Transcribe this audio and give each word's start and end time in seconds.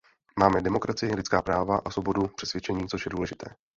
Máme 0.39 0.61
demokracii, 0.61 1.15
lidská 1.15 1.41
práva 1.41 1.77
a 1.85 1.91
svobodu 1.91 2.27
přesvědčení, 2.35 2.87
což 2.87 3.05
je 3.05 3.09
důležité. 3.09 3.45